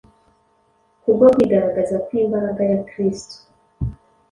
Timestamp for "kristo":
2.87-3.35